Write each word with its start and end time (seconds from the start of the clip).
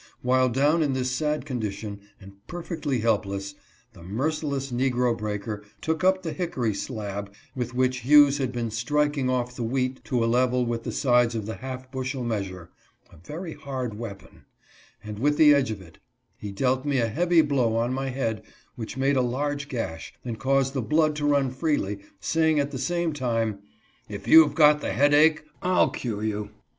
While 0.23 0.49
down 0.49 0.81
in 0.81 0.93
this 0.93 1.11
sad 1.11 1.45
condition, 1.45 1.99
and 2.19 2.33
perfectly 2.47 3.01
helpless, 3.01 3.53
the 3.93 4.01
merciless 4.01 4.71
negro 4.71 5.15
breaker 5.15 5.63
took 5.79 6.03
up 6.03 6.23
the 6.23 6.33
hickory 6.33 6.73
slab 6.73 7.31
with 7.55 7.75
which 7.75 7.99
Hughes 7.99 8.39
had 8.39 8.51
been 8.51 8.71
striking 8.71 9.29
off 9.29 9.55
the 9.55 9.61
wheat 9.61 10.03
to 10.05 10.25
a 10.25 10.25
level 10.25 10.65
with 10.65 10.85
the 10.85 10.91
sides 10.91 11.35
of 11.35 11.45
the 11.45 11.57
half 11.57 11.91
bushel 11.91 12.23
measure, 12.23 12.71
(a 13.13 13.17
very 13.17 13.53
hard 13.53 13.93
weapon), 13.93 14.45
and, 15.03 15.19
with 15.19 15.37
the 15.37 15.53
edge 15.53 15.69
of 15.69 15.83
it, 15.83 15.99
he 16.35 16.51
dealt 16.51 16.83
me 16.83 16.97
a 16.97 17.07
heavy 17.07 17.41
blow 17.43 17.75
on 17.75 17.93
my 17.93 18.05
158 18.05 18.15
BLOOD 18.15 18.17
LETTING 18.25 18.73
BENEFICIAL. 18.73 18.73
head 18.73 18.77
which 18.77 18.97
made 18.97 19.15
a 19.15 19.21
large 19.37 19.69
gash, 19.69 20.13
and. 20.25 20.39
caused 20.39 20.73
the 20.73 20.81
blood 20.81 21.15
to 21.15 21.27
run 21.27 21.51
freely, 21.51 21.99
saying 22.19 22.59
at 22.59 22.71
the 22.71 22.79
same 22.79 23.13
time," 23.13 23.59
If 24.09 24.27
you 24.27 24.41
have 24.41 24.55
got 24.55 24.81
the 24.81 24.93
headache 24.93 25.43
I'll 25.61 25.91
cure 25.91 26.23
you." 26.23 26.49